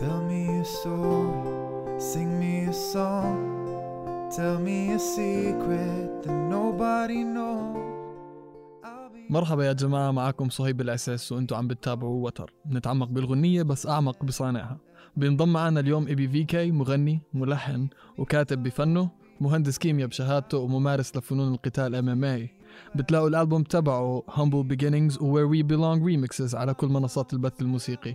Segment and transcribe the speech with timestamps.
[0.00, 3.38] Tell me a story, sing me a song,
[4.36, 7.76] tell me a secret that nobody knows.
[9.30, 12.52] مرحبا يا جماعة معكم صهيب الأساس وأنتم عم بتتابعوا وتر.
[12.70, 14.78] نتعمق بالغنية بس أعمق بصانعها.
[15.16, 17.88] بينضم معنا اليوم Ibby VK مغني ملحن
[18.18, 22.50] وكاتب بفنه مهندس كيمياء بشهادته وممارس لفنون القتال MMA
[22.94, 28.14] بتلاقوا الألبوم تبعه Humble Beginnings و Where We Belong Remixes على كل منصات البث الموسيقي.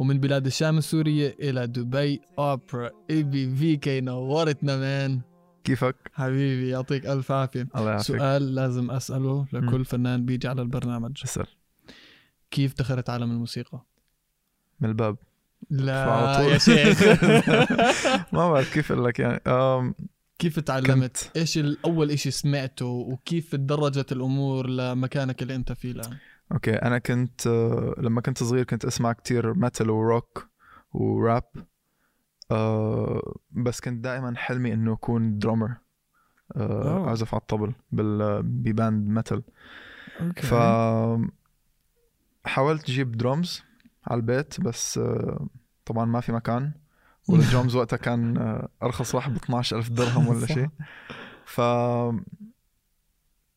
[0.00, 5.20] ومن بلاد الشام السورية إلى دبي أوبرا Ibby VK نورتنا man
[5.64, 11.20] كيفك؟ حبيبي يعطيك ألف عافية الله يعافيك سؤال لازم أسأله لكل فنان بيجي على البرنامج
[11.24, 11.46] اسأل
[12.50, 13.84] كيف دخلت عالم الموسيقى؟
[14.80, 15.16] من الباب
[15.70, 16.40] لا.
[16.40, 17.02] يا شيخ
[18.34, 19.94] ما بعرف كيف أقول لك يعني أم
[20.38, 26.16] كيف تعلمت؟ كنت إيش الأول إشي سمعته وكيف تدرجت الأمور لمكانك اللي أنت فيه الآن؟
[26.52, 30.48] okay أنا كنت آه، لما كنت صغير كنت أسمع كتير metal و rock
[30.92, 31.44] و rap
[32.50, 35.74] أه بس كنت دائما حلمي إنه أكون drummer.
[36.56, 39.42] أه أعزف على الطبل بال ب band metal
[40.20, 40.54] okay ف
[42.44, 43.62] حاولت أجيب درامز
[44.06, 45.46] على البيت بس آه،
[45.84, 46.72] طبعا ما في مكان
[47.28, 50.46] والدرامز وقتها كان آه، أرخص واحد ب 12000 درهم ولا.
[50.46, 50.68] شيء
[51.44, 51.60] ف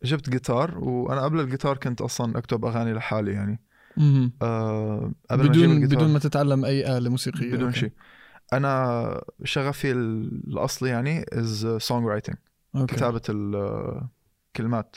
[0.03, 3.59] جبت جيتار وأنا قبل الجيتار كنت أصلا أكتب أغاني لحالي يعني.
[4.41, 7.71] أه قبل ما بدون الجيتار بدون ما تتعلم أي آلة موسيقية بدون.
[7.71, 7.91] شيء
[8.53, 12.35] أنا شغفي الأصلي يعني is songwriting.
[12.87, 14.95] كتابة الكلمات.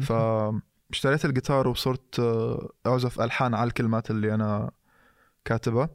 [0.00, 4.70] فاشتريت الجيتار وصرت آه، أعزف ألحان على الكلمات اللي أنا
[5.44, 5.90] كاتبها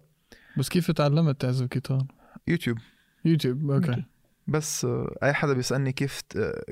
[0.58, 2.06] بس كيف تعلمت تعزف جيتار؟
[2.48, 2.78] يوتيوب
[3.26, 4.06] يوتيوب okay يوتيوب.
[4.48, 6.22] بس آه، أي حدا بيسألني كيف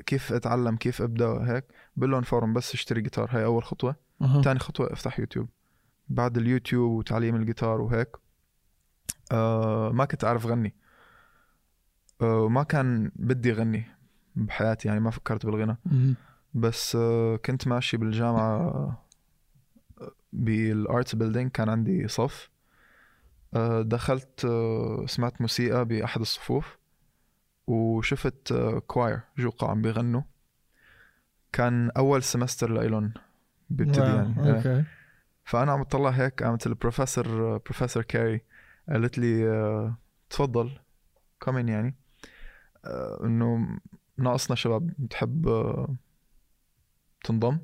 [0.06, 1.64] كيف أتعلم كيف أبدأ هيك
[1.96, 3.28] بقول لهم فورا بس اشتري جيتار.
[3.30, 3.96] هاي أول خطوة.
[4.22, 4.42] أها.
[4.42, 5.48] ثاني خطوة أفتح يوتيوب.
[6.08, 8.08] بعد اليوتيوب وتعليم الجيتار وهيك
[9.32, 10.74] آه ما كنت أعرف غني.
[12.22, 13.84] آه وما كان بدي غني
[14.36, 15.76] بحياتي يعني ما فكرت بالغنى.
[15.86, 16.14] مهم.
[16.54, 19.04] بس آه كنت ماشي بالجامعة آه،
[20.32, 22.50] بال arts building كان عندي صف.
[23.54, 26.78] آه دخلت آه سمعت موسيقى بأحد الصفوف.
[27.66, 30.22] وشفت آه choir جوقة عم بيغنوا.
[31.52, 33.12] كان أول semester لإلهم
[33.70, 34.56] بيبتدي يعني آه.
[34.56, 34.84] okay.
[35.44, 38.40] فأنا عم بطلع هيك قامت البروفيسور بروفيسور كاري
[38.88, 39.96] قالت لي آه،
[40.30, 40.70] تفضل
[41.42, 41.94] come in يعني.
[42.84, 43.78] آه، إنه
[44.18, 45.96] ناقصنا شباب بتحب آه،
[47.24, 47.58] تنضم.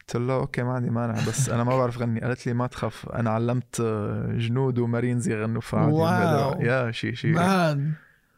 [0.00, 2.20] قلت لها okay ما عندي مانع بس أنا ما بعرف غني.
[2.20, 6.60] قالت لي ما تخاف أنا علمت آه، جنود ومارينز يغنوا فعادي wow.
[6.60, 7.32] yeah she she.
[7.32, 7.92] man.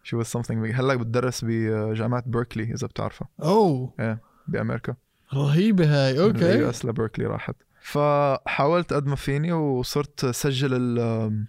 [0.06, 0.74] she was something big.
[0.74, 3.28] هلأ بتدرس بجامعة بيركلي إذا بتعرفها.
[3.42, 4.18] أوه.
[4.48, 4.94] بأمريكا.
[5.34, 6.20] رهيبة هاي.
[6.20, 6.52] okay.
[6.54, 7.56] ال US لبركلي راحت.
[7.80, 11.46] فحاولت قد ما فيني وصرت سجل ال-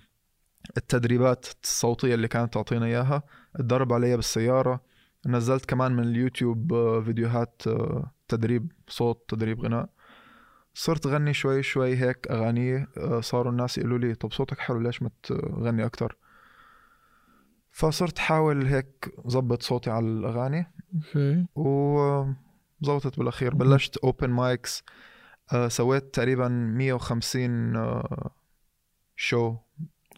[0.78, 3.24] التدريبات الصوتية اللي كانت تعطينا إياها.
[3.56, 4.82] اتدرب عليها بالسيارة.
[5.26, 9.90] نزلت كمان من اليوتيوب آه، فيديوهات آه، تدريب صوت تدريب غناء.
[10.74, 15.02] صرت غني شوي شوي هيك أغاني آه، صاروا الناس يقولوا لي طب صوتك حلو ليش
[15.02, 16.18] ما تغني أكتر؟
[17.78, 21.46] فصرت حاول هيك ظبط صوتي على الأغاني okay.
[21.56, 23.54] وظبطت بالأخير.
[23.56, 24.84] بلشت open mics
[25.68, 28.32] سويت تقريبا 150 آه،
[29.16, 29.56] show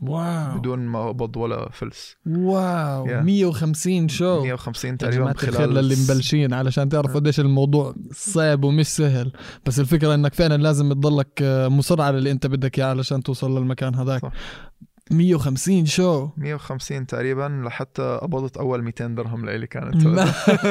[0.01, 0.57] wow.
[0.57, 2.15] بدون ما أقبض ولا فلس.
[2.25, 3.07] wow.
[3.07, 3.11] Yeah.
[3.11, 8.63] 150 show 150 يا تقريبا جماعة الخير خلال للي مبلشين علشان تعرفوا قديش الموضوع صعب
[8.63, 9.31] ومش سهل.
[9.65, 13.57] بس الفكرة إنك فعلا لازم تضلك آه، مصر على اللي أنت بدك إياه علشان توصل
[13.57, 14.21] للمكان هذاك.
[14.21, 14.31] صح.
[15.11, 19.95] 150 show؟ 150 تقريبا لحتى قبضت أول 200 درهم لإلي كانت.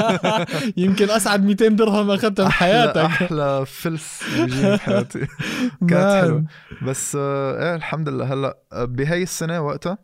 [0.76, 2.96] يمكن أسعد 200 درهم أخذتها بحياتك.
[2.96, 5.26] أحلى فلس بحياتي
[5.90, 6.24] كانت.
[6.24, 6.44] حلوة.
[6.82, 8.32] بس آه، إيه الحمد لله.
[8.32, 9.98] هلأ آه، بهي السنة وقتها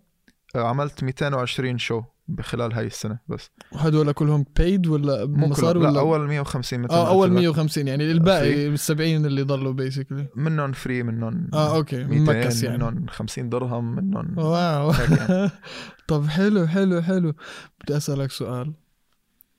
[0.56, 2.02] آه، عملت 220 show.
[2.28, 3.50] بخلال هاي السنة بس.
[3.72, 7.42] وهدول كلهم paid ولا مصاري ولا لا أول 150 مثل آه أول قلت لك.
[7.42, 12.62] 150 يعني الباقي ال 70 اللي ضلوا basically منهم free منهم آه okay 200 mix
[12.62, 12.76] يعني.
[12.76, 14.90] منهم 50 درهم منهم wow.
[14.90, 15.50] يعني.
[16.08, 17.34] طب حلو حلو حلو.
[17.80, 18.72] بدي أسألك سؤال.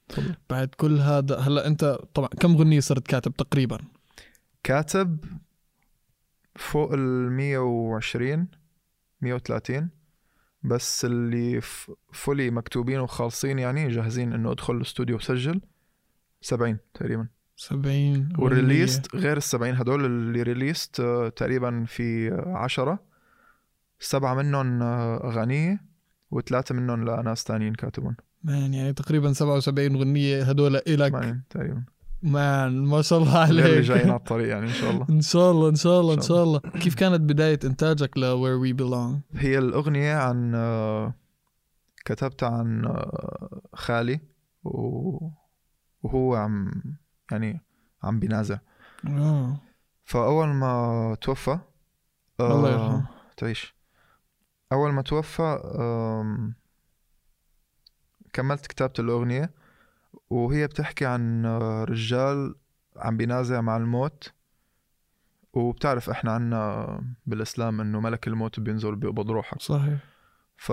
[0.09, 0.35] تفضل.
[0.49, 3.77] بعد كل هذا هلا أنت طبعا كم غنية صرت كاتب تقريبا؟
[4.63, 5.25] كاتب
[6.55, 8.47] فوق ال 120
[9.21, 9.89] 130
[10.67, 11.61] بس اللي
[12.13, 15.61] فولي مكتوبين وخالصين يعني جاهزين إنه أدخل الاستوديو وسجل.
[16.41, 17.27] 70 تقريبا.
[17.57, 22.99] 70 وال released غير ال 70 هدول اللي released آه، تقريبا في 10
[23.99, 25.81] سبعة منهم آه، أغانية
[26.31, 28.15] وثلاثة منهم لناس تانيين كاتبون.
[28.43, 31.41] مان يعني تقريبا 77 غنية هدول إلك.
[31.49, 31.83] تقريبا.
[32.25, 33.79] مان ما شاء الله غير اللي عليك.
[33.85, 35.05] جايين على الطريق يعني إن شاء الله.
[35.09, 36.59] إن شاء الله إن شاء الله إن شاء الله.
[36.59, 41.13] كيف كانت بداية إنتاجك ل Where We Belong هي الأغنية عن آه،
[42.05, 44.19] كتبتها عن آه، خالي
[44.63, 46.71] وهو عم
[47.31, 47.61] يعني
[48.03, 48.57] عم بينازع.
[49.07, 49.57] آه.
[50.03, 51.59] فأول ما توفى
[52.39, 53.05] آه، الله يرحمه.
[53.37, 53.75] تعيش.
[54.71, 55.59] أول ما توفى
[58.33, 59.64] كملت كتابة الأغنية.
[60.35, 61.45] وهي بتحكي عن
[61.89, 62.55] رجال
[62.97, 64.33] عم بينازع مع الموت
[65.53, 69.99] وبتعرف إحنا عنا بالإسلام إنه ملك الموت بينزل بيقبض روحك صحيح.
[70.57, 70.71] ف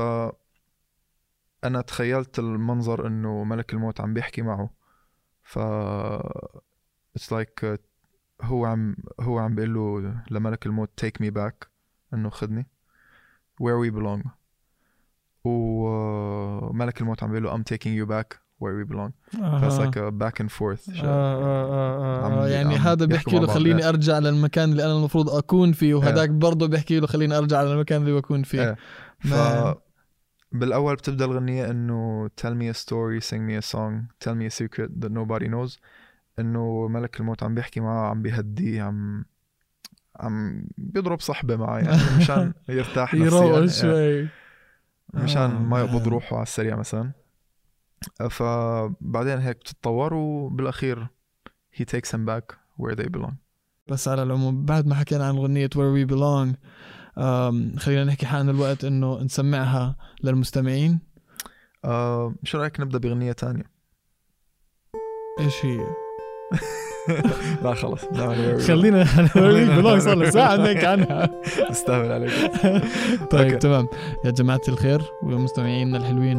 [1.65, 4.71] أنا تخيلت المنظر إنه ملك الموت عم بيحكي معه.
[5.43, 5.59] ف
[7.17, 7.81] it's like
[8.43, 11.69] هو عم هو عم بيقول له لملك الموت take me back
[12.15, 12.67] إنه خدني
[13.63, 14.29] where we belong
[15.45, 19.11] وملك الموت عم بيقول له I'm taking you back where we belong
[19.61, 19.91] ف it's آه.
[19.91, 21.65] like a back and forth آه آه
[22.25, 23.47] آه آه يعني هذا بيحكي له.
[23.47, 23.89] خليني.
[23.89, 28.13] أرجع للمكان اللي أنا المفروض أكون فيه وهداك برضه بيحكي له خليني أرجع للمكان اللي
[28.13, 28.77] بكون فيه.
[29.21, 29.35] ف.
[30.53, 33.93] بالأول بتبدأ الغنية إنه tell me a story sing me a song
[34.25, 35.79] tell me a secret that nobody knows
[36.39, 39.25] إنه ملك الموت عم بيحكي معه عم بيهديه عم
[40.21, 43.67] عم بيضرب صحبة معه يعني مشان يرتاح نفسيا يروق.
[43.67, 44.29] شوي
[45.15, 46.09] مشان آه، ما يقبض man.
[46.09, 47.11] روحه على السريع مثلا
[48.31, 51.09] فبعدين هيك بتتطور وبالاخير
[51.77, 53.33] he takes him back where they belong.
[53.89, 56.57] بس على العموم بعد ما حكينا عن اغنيه Where We Belong
[57.79, 61.01] خلينا نحكي حان الوقت إنه نسمعها للمستمعين.
[61.85, 63.65] آه شو رأيك نبدأ باغنيه تانية؟
[65.41, 65.87] إيش هي؟
[67.65, 68.05] لا خلص.
[68.69, 69.05] خلينا
[69.83, 71.41] Belong صار لنا ساعة نحكي عنها.
[71.71, 72.33] استهبل عليك.
[73.31, 73.59] طيب.
[73.59, 73.89] تمام.
[74.25, 76.39] يا جماعة الخير ومستمعينا الحلوين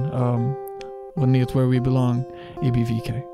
[1.15, 2.25] We need where we belong,
[2.57, 3.32] ABVK.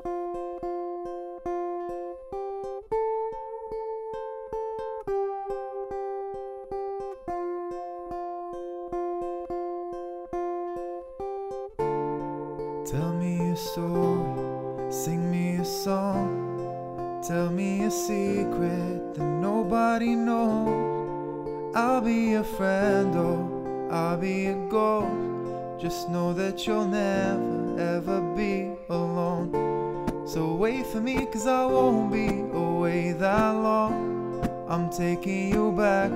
[30.32, 34.48] So wait for me, cause I won't be away that long.
[34.68, 36.12] I'm taking you back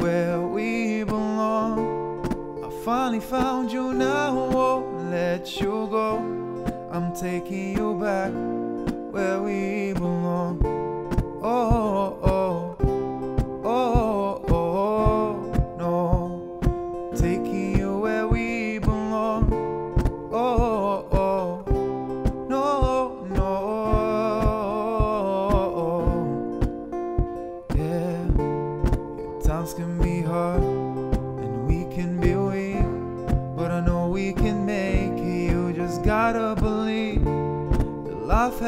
[0.00, 1.74] where we belong.
[2.64, 6.18] I finally found you now, won't let you go.
[6.92, 8.32] I'm taking you back
[9.12, 10.60] where we belong.
[11.42, 11.75] Oh,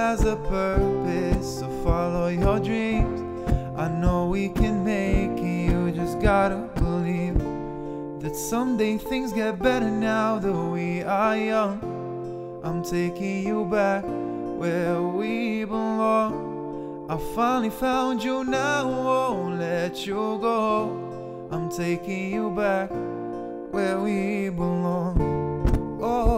[0.09, 3.21] has a purpose, so follow your dreams.
[3.77, 5.71] I know we can make it.
[5.71, 7.39] You just gotta believe
[8.23, 11.77] that someday things get better now that we are young.
[12.65, 14.03] I'm taking you back
[14.63, 17.07] where we belong.
[17.11, 21.49] I finally found you now, won't let you go.
[21.51, 22.89] I'm taking you back
[23.75, 25.21] where we belong.
[26.00, 26.38] Oh, oh,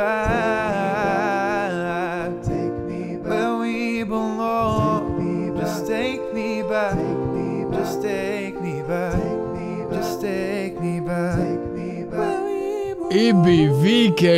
[0.00, 1.72] back.
[2.50, 3.30] Take me back.
[3.32, 3.78] Where we
[4.14, 5.02] belong.
[5.60, 6.98] Just take me back.
[7.76, 9.22] Just take me back.
[9.94, 11.58] Just take me back.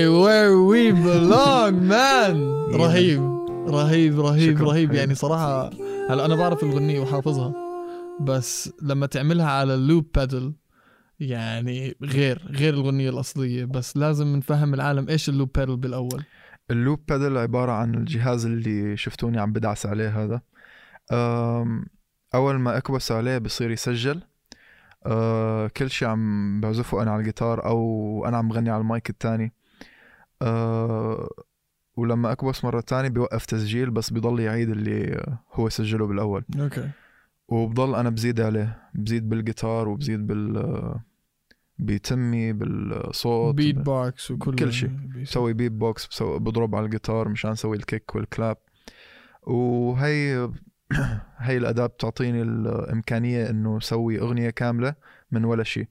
[0.09, 2.37] where we belong man
[2.75, 3.23] رهيب
[3.69, 4.69] رهيب رهيب شكرا.
[4.69, 5.71] رهيب يعني صراحة
[6.11, 7.53] هلا أنا بعرف الغنيه وحافظها
[8.21, 10.53] بس لما تعملها على ال loop pedal
[11.21, 15.09] يعني غير غير الأغنية الأصلية بس لازم نفهم العالم.
[15.09, 16.25] إيش ال loop pedal بالأول؟
[16.71, 20.41] ال loop pedal عبارة عن الجهاز اللي شفتوني عم بدعس عليه هذا.
[22.35, 24.23] أول ما أكبس عليه بصير يسجل.
[25.07, 29.53] أه، كل شي عم بعزفه أنا على الجيتار أو أنا عم غني على المايك التاني.
[30.43, 31.29] أه،
[31.97, 36.45] ولما أكبس مرة تانية بيوقف تسجيل بس بيضل يعيد اللي هو سجله بالأول.
[36.61, 36.91] okay.
[37.49, 38.91] وبضل أنا بزيد عليه.
[38.95, 41.01] بزيد بالجيتار وبزيد بال
[41.81, 44.87] بتمي بالصوت بيت بوكس وكل كل شي.
[44.87, 45.23] بيصير.
[45.23, 48.57] بسوي بيت بوكس بسوي بضرب على الجيتار مشان أسوي ال kick وال clap
[49.43, 50.49] وهي
[51.39, 54.95] هي الأداة بتعطيني الإمكانية إنه أسوي أغنية كاملة
[55.33, 55.89] من ولا شيء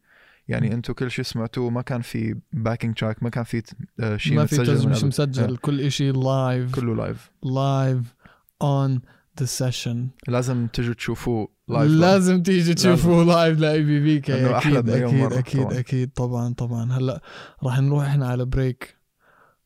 [0.48, 0.74] يعني.
[0.74, 3.64] أنتم كل شيء سمعتوه ما كان في backing track ما كان في
[4.00, 5.04] آه، شيء ما في من مش.
[5.04, 8.16] مسجل كل إشي live كله live live
[8.62, 9.02] on
[9.40, 14.58] the session لازم تجوا تشوفوه live لازم تيجي تشوفوا live ل ايبي في كي إنه
[14.58, 15.80] أحلى أكيد أكيد مرة أكيد طبعاً.
[15.80, 16.12] أكيد.
[16.12, 16.92] طبعا طبعا.
[16.92, 17.22] هلأ
[17.64, 18.98] راح نروح إحنا على break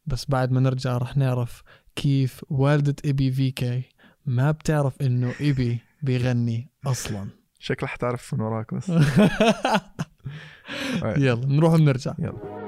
[0.05, 1.63] بس بعد ما نرجع راح نعرف
[1.96, 3.84] كيف والدة ايبي في كي
[4.25, 7.27] ما بتعرف إنه ايبي بيغني أصلا.
[7.60, 8.89] شكلها حتعرف من وراك بس.
[11.17, 12.13] يلا نروح ونرجع.
[12.20, 12.63] يلا.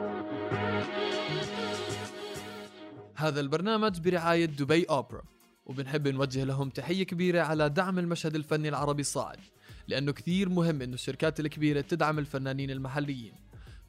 [3.16, 5.22] هذا البرنامج برعاية دبي أوبرا.
[5.66, 9.40] وبنحب نوجه لهم تحية كبيرة على دعم المشهد الفني العربي الصاعد
[9.88, 13.34] لأنه كثير مهم إنه الشركات الكبيرة تدعم الفنانين المحليين.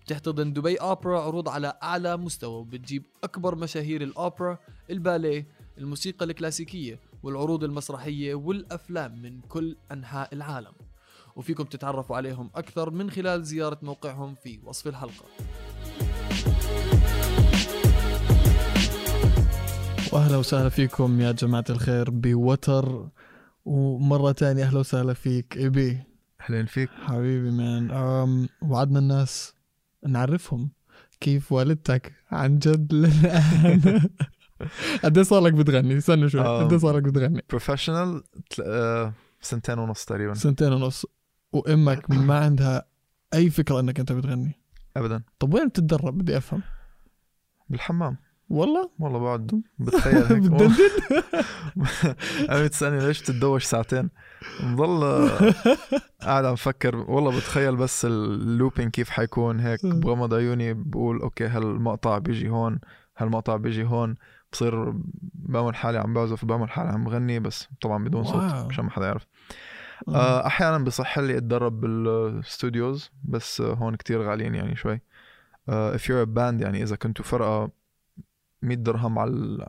[0.04, 4.58] بتحتضن دبي أوبرا عروض على أعلى مستوى وبتجيب أكبر مشاهير الأوبرا
[4.90, 5.46] الباليه
[5.78, 10.72] الموسيقى الكلاسيكية والعروض المسرحية والأفلام من كل أنحاء العالم.
[11.36, 15.24] وفيكم تتعرفوا عليهم أكثر من خلال زيارة موقعهم في وصف الحلقة.
[20.12, 23.08] وأهلا وسهلا فيكم يا جماعة الخير بوتر.
[23.64, 25.56] ومرة تانية أهلا وسهلا فيك.
[25.56, 26.02] ايبي
[26.40, 26.90] أهلين فيك.
[27.06, 29.54] حبيبي man أم وعدنا الناس
[30.06, 30.70] نعرفهم.
[31.20, 32.92] كيف والدتك؟ عن جد.
[32.94, 34.00] للآن
[35.04, 36.40] قد إيه صار لك بتغني؟ استنى شوي.
[36.40, 38.22] قد إيه صار لك بتغني؟ professional
[38.64, 40.34] آه، سنتين ونص تقريبا.
[40.34, 41.06] سنتين ونص.
[41.52, 42.84] وأمك ما عندها
[43.34, 44.52] أي فكرة إنك أنت بتغني؟
[44.96, 45.22] ابدا.
[45.38, 46.62] طب وين بتتدرب؟ بدي أفهم.
[47.68, 48.16] بالحمام.
[48.48, 50.42] والله؟ والله بقعد بتخيل هيك.
[50.42, 50.74] بتدندن
[52.50, 54.10] أنا بتسألني ليش بتتدوش ساعتين؟
[54.62, 55.28] بضل
[56.22, 56.96] قاعد عم فكر.
[56.96, 59.86] والله بتخيل بس ال looping كيف حيكون هيك.
[59.86, 62.80] بغمض عيوني بقول okay هالمقطع بيجي هون؟
[63.18, 64.14] هالمقطع بيجي هون؟
[64.52, 64.92] بصير
[65.34, 68.66] بعمل حالي عم بعزف بعمل حالي عم بغني بس طبعا بدون صوت.
[68.68, 69.26] مشان ما حدا يعرف.
[70.08, 75.00] آه، أحيانا بصح لي أتدرب بال studios بس هون كتير غاليين يعني شوي.
[75.68, 77.70] آه، if you're a band يعني إذا كنتوا فرقة
[78.62, 79.66] 100 درهم على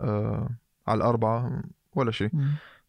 [0.00, 0.48] آه،
[0.86, 1.62] على الأربعة
[1.94, 2.30] ولا شيء.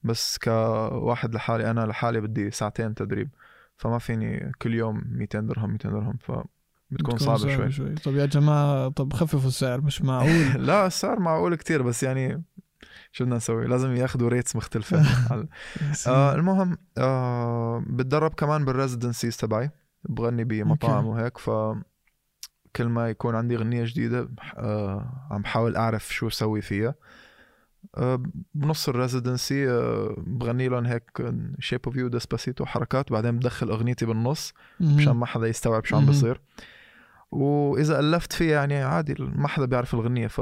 [0.04, 3.30] بس كواحد لحالي أنا لحالي بدي ساعتين تدريب
[3.78, 6.46] فما فيني كل يوم 200 درهم 200 درهم فبتكون
[6.92, 7.72] بتكون صعبة شوي.
[7.72, 7.96] شوي.
[7.96, 12.44] طب يا جماعة طب خففوا السعر مش معقول؟ لا السعر معقول كتير بس يعني
[13.12, 15.04] شو بدنا نسوي؟ لازم ياخذوا rates مختلفة.
[15.30, 15.48] على-
[16.08, 19.72] آه المهم آه بتدرب كمان بال residencies تبعي
[20.10, 21.06] بغني بمطاعم.
[21.06, 21.50] وهيك ف
[22.76, 26.96] كل ما يكون عندي غنية جديدة بح- آه عم بحاول أعرف شو أسوي فيها.
[27.98, 28.24] آه
[28.56, 31.04] بنص ال residency آه بغني لهم هيك
[31.60, 36.06] Shape of You ديسباسيتو حركات بعدين بدخل أغنيتي بالنص مشان ما حدا يستوعب شو عم.
[36.06, 36.42] بصير.
[37.32, 40.42] وإذا ألفت فيها يعني عادي ما حدا بيعرف الغنية ف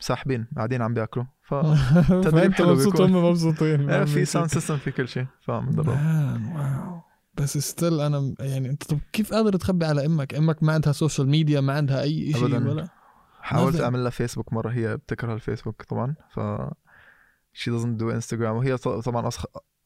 [0.00, 1.24] ساحبين قاعدين عم بياكلوا.
[1.42, 1.54] ف
[2.24, 7.00] فأنت حلو مبسوط مبسوطين إيه، في sound system في كل شيء man wow.
[7.38, 11.28] بس still أنا يعني أنت طب كيف قادر تخبي على أمك؟ أمك ما عندها social
[11.28, 12.44] media ما عندها أي شيء.
[12.44, 12.88] ولا
[13.40, 13.80] حاولت.
[13.80, 16.40] أعمل لها فيسبوك مرة هي بتكره الفيسبوك طبعا ف
[17.58, 19.28] she doesn't do انستغرام وهي طبعا.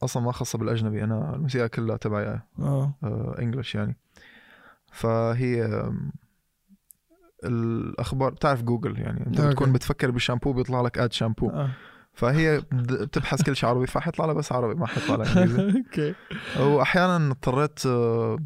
[0.03, 3.97] أصلا ما خاصة بالأجنبي أنا الموسيقى كلها تبعي آه English يعني
[4.93, 5.83] فهي
[7.43, 9.49] الأخبار بتعرف جوجل يعني أنت okay.
[9.51, 11.69] بتكون بتفكر بالشامبو بيطلع لك ad شامبو آه.
[12.13, 15.77] فهي بتبحث كل شيء عربي فحيطلع لها بس عربي ما حيطلع لها إنجليزي.
[15.87, 16.15] okay.
[16.59, 18.39] واحيانا اضطريت آه،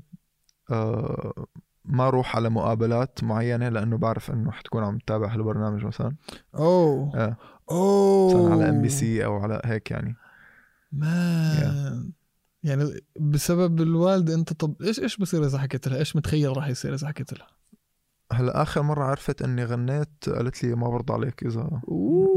[0.71, 1.45] آه،
[1.85, 6.15] ما أروح على مقابلات معينة لأنه بعرف إنه حتكون عم تتابع هالبرنامج مثلا.
[6.55, 7.11] أوه.
[7.15, 7.37] آه.
[7.71, 8.33] أوه.
[8.33, 10.15] مثلا على إم بي سي أو على هيك يعني.
[10.91, 12.11] man.
[12.63, 16.93] يعني بسبب الوالدة أنت طب إيش إيش بصير إذا حكيت لها؟ إيش متخيل راح يصير
[16.93, 17.47] إذا حكيت لها؟
[18.35, 21.81] هلا آخر مرة عرفت إني غنيت قالت لي ما برضى عليك إذا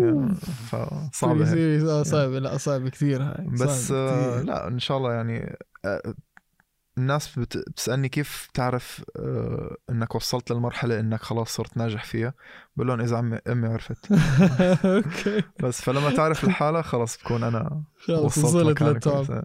[0.01, 0.35] يعني
[0.71, 1.55] فصعبة هيك.
[1.55, 3.47] serious آه صعب لا صعب كثير هاي.
[3.47, 4.43] بس آه،.
[4.43, 6.15] لا إن شاء الله يعني آه،
[6.99, 12.35] الناس بت- بتسألني كيف بتعرف آه، إنك وصلت للمرحلة إنك خلاص صرت ناجح فيها؟
[12.77, 14.13] بقول لهم إذا عمي أمي عرفت.
[14.85, 15.43] أوكي.
[15.63, 19.43] بس فلما تعرف الحالة خلص بكون أنا خلص وصلت وصلت لل top كويس.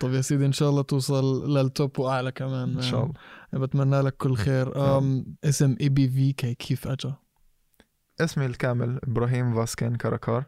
[0.00, 2.74] طب يا سيدي إن شاء الله توصل لل top وأعلى كمان.
[2.74, 3.12] إن شاء الله.
[3.58, 4.98] بتمنى لك كل خير.
[4.98, 7.12] أم اسم Ibby VK كيف اجى؟
[8.20, 10.44] اسمي الكامل إبراهيم فاسكين كاراكار.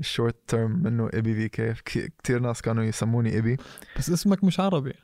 [0.00, 3.56] ال short term منه Ibby VK كثير ناس كانوا يسموني Ibby
[3.98, 4.94] بس اسمك مش عربي.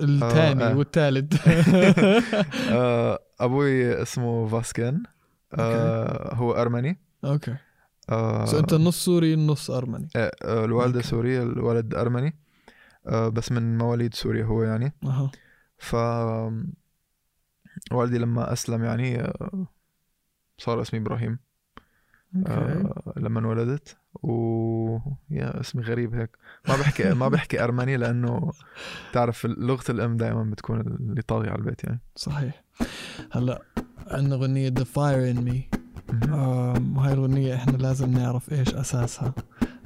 [0.00, 0.76] الثاني آه.
[0.76, 1.48] والثالث.
[2.70, 5.02] آه، أبوي اسمه فاسكين.
[5.54, 7.00] آه، هو أرمني.
[7.24, 7.56] أوكي.
[8.10, 10.08] آه، أنت النص سوري النص أرمني.
[10.16, 11.08] آه، آه، الوالده أوكي.
[11.08, 12.38] سوريه الولد أرمني.
[13.06, 14.92] آه، بس من مواليد سوريا هو يعني.
[15.04, 15.30] أها.
[15.78, 15.96] ف
[17.92, 19.66] والدي لما أسلم يعني آه،
[20.58, 21.38] صار اسمي إبراهيم.
[22.36, 22.52] أوكي.
[22.52, 23.96] آه، لما انولدت.
[24.22, 24.98] و
[25.30, 26.30] يا اسمي غريب هيك.
[26.68, 28.52] ما بحكي ما بحكي أرمني لأنه
[29.12, 32.00] تعرف لغة الأم دائما بتكون اللي طاغيه على البيت يعني.
[32.16, 32.64] صحيح.
[33.32, 33.62] هلأ
[34.06, 35.76] عندنا The Fire in Me.
[36.32, 39.34] آم، وهاي الأغنية إحنا لازم نعرف إيش أساسها.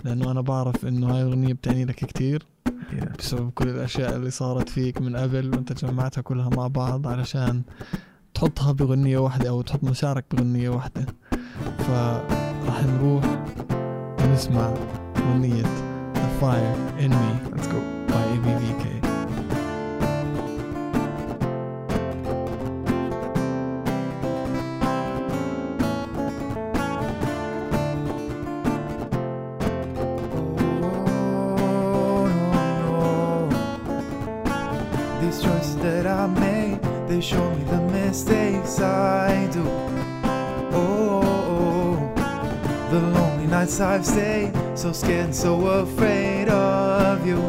[0.04, 2.46] لأنه أنا بعرف إنه هاي الأغنية بتعني لك كتير.
[2.90, 3.16] Yeah.
[3.18, 7.62] بسبب كل الأشياء اللي صارت فيك من قبل وأنت جمعتها كلها مع بعض علشان
[8.34, 11.06] تحطها بغنية واحدة أو تحط مشاعرك بغنية واحدة.
[11.78, 13.24] فراح نروح
[14.20, 14.74] ونسمع
[15.16, 15.62] أغنية
[16.14, 17.78] The Fire in Me Let's go.
[18.08, 18.99] by ABVK
[45.32, 47.40] so so afraid of you.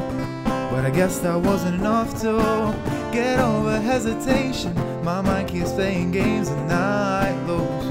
[0.72, 2.34] But I guess that wasn't enough to
[3.12, 4.76] get over hesitation.
[5.04, 7.88] My mind keeps playing games and I lose.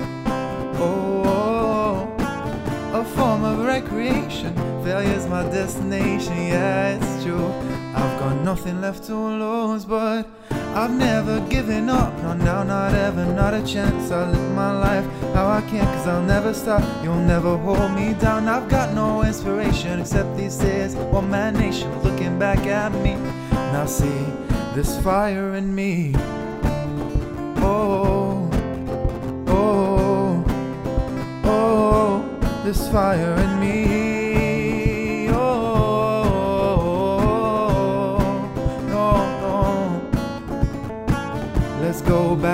[0.79, 3.01] Oh, oh, oh.
[3.01, 4.70] a form of recreation.
[4.83, 7.53] Failure's my destination, yeah, it's true.
[7.95, 10.27] I've got nothing left to lose, but
[10.75, 12.17] I've never given up.
[12.23, 14.11] No, now, not ever, not a chance.
[14.11, 16.83] I live my life how I can, cause I'll never stop.
[17.05, 18.49] You'll never hold me down.
[18.49, 20.95] I've got no inspiration except these tears.
[20.95, 23.17] One man nation looking back at me.
[23.73, 24.25] Now, see
[24.75, 26.15] this fire in me.
[27.57, 28.49] Oh,
[29.49, 30.45] oh,
[31.45, 34.00] oh, this fire in me.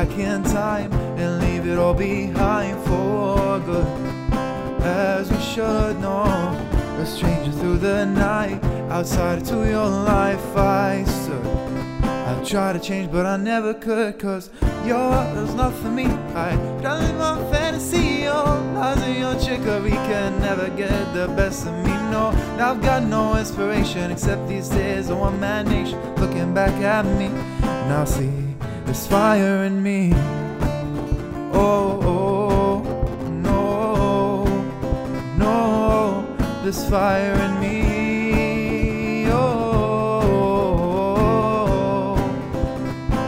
[0.05, 3.87] Back in time and leave it all behind for good.
[4.83, 6.25] As we should know,
[7.01, 11.47] a stranger through the night, outside to your life I stood.
[12.31, 14.51] I tried to change, but I never could, cause
[14.85, 16.05] your heart was not for me.
[16.45, 16.51] I
[16.83, 18.45] drowned in my fantasy, your
[18.77, 21.95] lies and your trickery can never get the best of me.
[22.13, 26.75] No, now I've got no inspiration except these days of one man nation looking back
[26.83, 27.29] at me.
[27.89, 28.46] Now see
[28.87, 30.13] this oh, fire in me.
[31.53, 32.83] Oh, oh,
[33.29, 34.45] no,
[35.37, 36.27] no,
[36.65, 39.27] this fire in me.
[39.29, 40.23] Oh,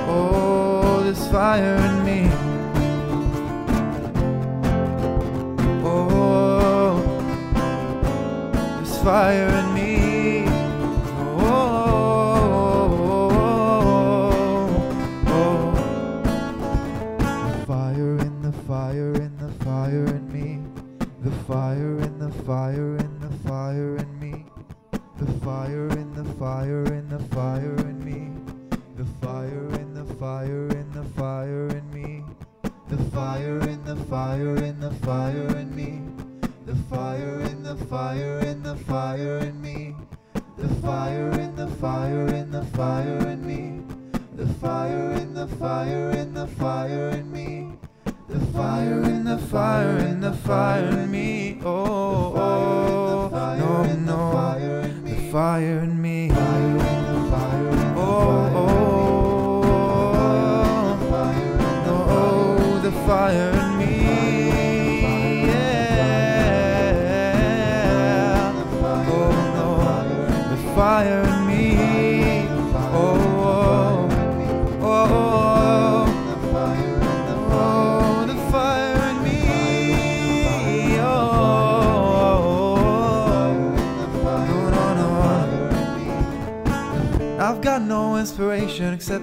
[0.09, 2.31] oh, this fire in me.
[5.85, 7.03] Oh,
[8.81, 9.67] this fire in
[18.78, 20.62] fire in the fire in me.
[21.24, 24.44] The fire in the fire in the fire in me.
[25.18, 28.20] The fire in the fire in the fire in me.
[28.96, 32.22] The fire in the fire in the fire in me.
[32.88, 35.90] The fire in the fire in the fire in me.
[36.66, 39.96] The fire in the fire in the fire in me.
[40.56, 43.82] The fire in the fire in the fire in me.
[44.36, 47.67] The fire in the fire in the fire in me.
[48.28, 51.58] The fire in the fire in the fire in me.
[51.64, 54.32] Oh, oh, no, no.
[55.02, 56.97] The fire in me.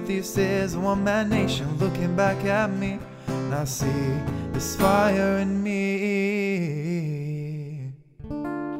[0.06, 2.98] Tears of one man nation looking back at me.
[3.28, 5.82] And I see this fire in me.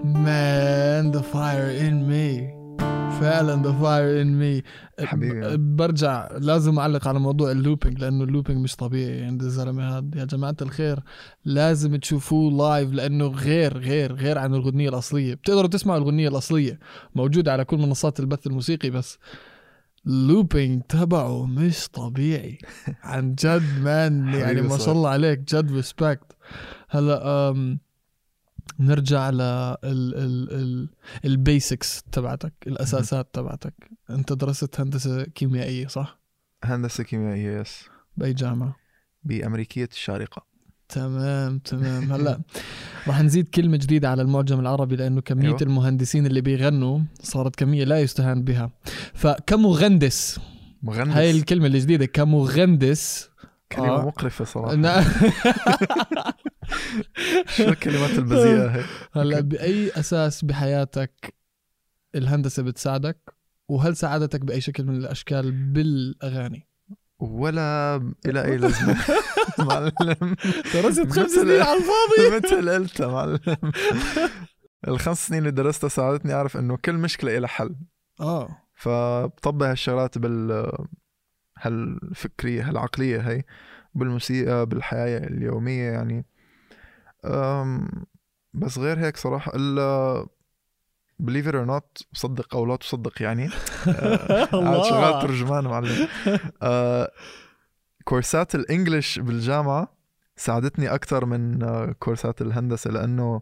[0.05, 2.53] Man the fire in me
[3.21, 4.63] فعلا the fire in me
[5.01, 5.57] حبيبي.
[5.57, 10.07] برجع لازم أعلق على موضوع ال looping لأنه ال looping مش طبيعي عند الزلمة هذا
[10.17, 10.99] يا جماعة الخير
[11.45, 16.79] لازم تشوفوه live لأنه غير غير غير عن الأغنية الأصلية بتقدروا تسمعوا الأغنية الأصلية
[17.15, 19.19] موجودة على كل منصات البث الموسيقي بس
[20.07, 22.59] ال looping تبعه مش طبيعي.
[23.03, 24.79] عن جد man يعني ما.
[24.79, 26.37] شاء الله عليك جد respect
[26.89, 27.79] هلا أم،
[28.81, 30.89] نرجع ل ال ال ال
[31.25, 33.91] ال basics تبعتك الأساسات تبعتك.
[34.11, 36.19] أنت درست هندسة كيميائية صح؟
[36.65, 38.77] هندسة كيميائية yes بأي جامعة؟
[39.25, 40.47] بأمريكية الشارقة.
[40.89, 42.41] تمام تمام هلا
[43.09, 45.47] رح نزيد كلمة جديدة على المعجم العربي لأنه كمية.
[45.49, 45.59] أيوة.
[45.63, 48.71] المهندسين اللي بيغنوا صارت كمية لا يستهان بها
[49.15, 50.41] فكمغندس
[50.83, 53.31] مغنس هاي الكلمة الجديدة كمغندس
[53.73, 54.07] كلمة آه.
[54.07, 54.75] مقرفة صراحة
[57.57, 61.35] شو الكلمات البذيئة هي هلا بأي أساس بحياتك
[62.15, 63.35] الهندسة بتساعدك
[63.69, 66.67] وهل ساعدتك بأي شكل من الأشكال بالأغاني؟
[67.31, 68.97] ولا إلى أي لازمة.
[69.59, 70.37] معلم.
[70.75, 72.37] درست خمس سنين على الفاضي.
[72.37, 73.39] مثل قلت معلم.
[74.89, 77.77] الخمس سنين اللي درستها ساعدتني أعرف إنه كل مشكلة إلها حل.
[78.21, 78.49] آه.
[78.75, 80.73] فبطبق هالشغلات بال
[81.59, 83.43] هالفكرية هالعقلية هي
[83.95, 86.27] بالموسيقى بالحياة اليومية يعني.
[88.55, 90.27] بس غير هيك صراحة إلا
[91.23, 93.49] it or not صدق أو لا تصدق يعني.
[93.89, 96.09] آه، قاعد شغال ترجمان معلم.
[96.63, 97.11] آه،
[98.05, 99.97] كورسات ال English بالجامعة
[100.37, 103.41] ساعدتني أكثر من آه، كورسات الهندسة لأنه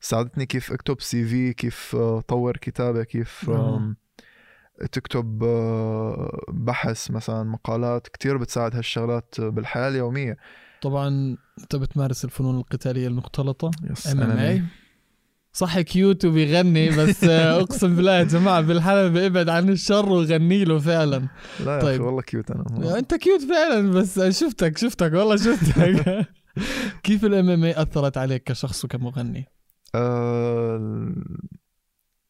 [0.00, 3.76] ساعدتني كيف أكتب CV كيف آه، طور كتابة كيف آه.
[3.76, 3.96] آم،
[4.92, 8.08] تكتب آه، بحث مثلا مقالات.
[8.08, 10.36] كتير بتساعد هالشغلات بالحياة اليومية.
[10.82, 13.70] طبعا أنت بتمارس الفنون القتالية المختلطة
[14.12, 14.62] MMA
[15.52, 20.78] صح cute وبيغني بس آه، أقسم بالله يا جماعة بالحلبة ابعد عن الشر وغني له
[20.78, 21.28] فعلا
[21.64, 21.94] لا يا طيب.
[21.94, 26.26] أخي والله cute أنا يا أنت cute فعلا بس شفتك شفتك والله شفتك
[27.04, 29.46] كيف ال MMA أثرت عليك كشخص وكمغني؟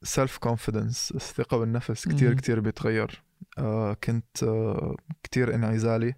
[0.02, 2.37] self confidence الثقة بالنفس كتير مم.
[2.37, 3.22] كتير بيتغير
[3.58, 6.14] آه، كنت آه، كتير انعزالي.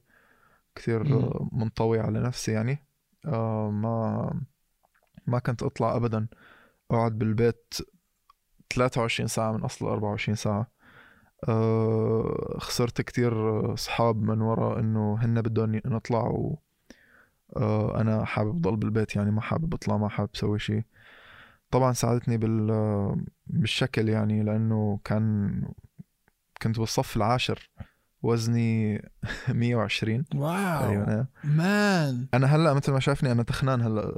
[0.88, 2.78] آه، منطوي على نفسي يعني
[3.26, 4.40] آه، ما
[5.26, 6.26] ما كنت أطلع ابدا
[6.90, 7.74] أقعد بالبيت
[8.74, 10.70] 23 ساعة من أصل 24 ساعة.
[11.48, 13.34] آه، خسرت كتير
[13.74, 16.58] اصحاب من وراء إنه هن بدهم نطلع و
[17.56, 20.82] آه، أنا حابب ضل بالبيت يعني ما حابب أطلع ما حابب أسوي شيء
[21.70, 22.66] طبعا ساعدتني بال
[23.46, 25.62] بالشكل يعني لأنه كان
[26.62, 27.70] كنت بالصف العاشر
[28.22, 29.02] وزني
[29.48, 32.26] 120 واو تقريبا مان.
[32.34, 34.12] أنا هلأ مثل ما شايفني أنا تخنان هلأ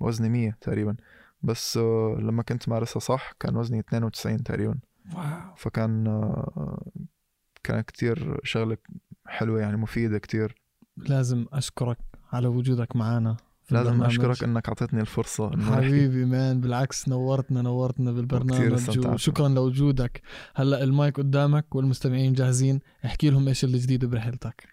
[0.00, 0.96] وزني 100 تقريبا.
[1.42, 4.78] بس آه، لما كنت مارسها صح كان وزني 92 تقريبا
[5.14, 6.90] واو فكان آه،
[7.62, 8.76] كان كتير شغلة
[9.26, 10.54] حلوة يعني مفيدة كتير
[10.96, 11.98] لازم أشكرك
[12.32, 13.36] على وجودك معنا
[13.70, 14.12] لازم البرنامج.
[14.20, 15.76] أشكرك إنك أعطيتني الفرصة إنه.
[15.76, 19.14] حبيبي مان بالعكس نورتنا نورتنا بالبرنامج استمتعت.
[19.14, 20.22] وشكرا لوجودك
[20.54, 24.68] هلأ المايك قدامك والمستمعين جاهزين احكي لهم إيش الجديد برحلتك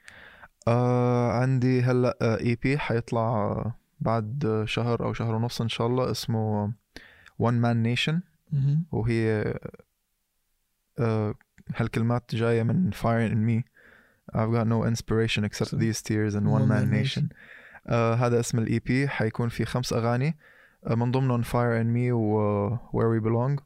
[0.68, 6.74] آه عندي هلأ EP حيطلع آه، بعد شهر أو شهر ونص إن شاء الله اسمه
[7.40, 8.86] one man nation مهم.
[8.92, 9.54] وهي
[11.00, 11.36] آه
[11.76, 13.64] هالكلمات جاية من fire in me.
[14.36, 17.24] I've got no inspiration except So- these tears and one man nation.
[17.88, 20.38] آه هذا اسم ال EP حيكون في خمس أغاني.
[20.88, 23.64] آه من ضمنهم fire in me و آه، where we belong.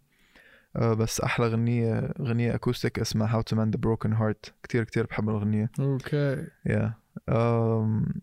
[0.75, 4.51] آه بس أحلى غنية غنية acoustic اسمها how to mend the broken heart.
[4.63, 6.93] كتير كتير بحب الغنية أوكي يا
[7.31, 8.13] um,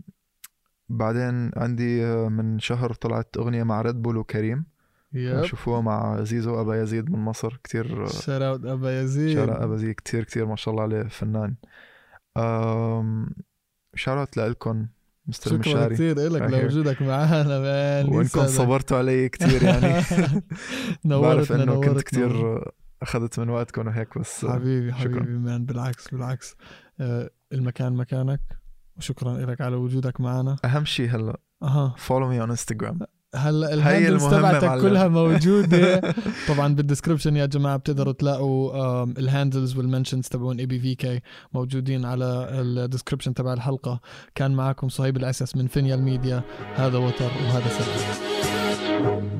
[0.89, 4.65] بعدين عندي uh, من شهر طلعت أغنية مع ريد بول وكريم.
[5.13, 5.45] يب.
[5.45, 7.61] شوفوها مع زيزو أبا يزيد من مصر.
[7.65, 9.35] كتير شراوت أبا يزيد.
[9.35, 11.55] شارع أبا زيد كتير كتير ما شاء الله عليه فنان.
[12.39, 13.33] um,
[13.95, 14.87] شارعت لإلكم
[15.27, 15.95] مستر شكرا مشاري.
[15.95, 16.43] كثير لك.
[16.43, 18.49] لوجودك معنا مان يسعدك.
[18.49, 20.03] صبرتوا علي كتير يعني.
[21.05, 22.03] بعرف إنه كنت نورتنا.
[22.03, 22.65] كتير
[23.03, 25.01] أخذت من وقتكم وهيك بس حبيبي شكراً.
[25.01, 26.57] حبيبي man بالعكس بالعكس.
[27.01, 28.41] آه، المكان مكانك؟
[28.97, 30.57] وشكرا لك على وجودك معنا.
[30.65, 31.37] أهم شيء هلا.
[31.63, 31.95] أها.
[32.09, 33.05] Follow me on Instagram.
[33.35, 34.83] هلا ال handles تبعتك.
[34.83, 36.15] كلها موجودة.
[36.49, 41.21] طبعا بال description يا جماعة بتقدروا تلاقوا ال handles وال mentions تبعون Ibby VK
[41.53, 44.01] موجودين على ال description تبع الحلقة.
[44.35, 46.43] كان معكم صهيب الاسس من Vinyl Media
[46.75, 49.34] هذا وتر وهذا سر.